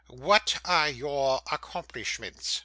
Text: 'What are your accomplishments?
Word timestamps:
'What 0.07 0.57
are 0.65 0.89
your 0.89 1.43
accomplishments? 1.51 2.59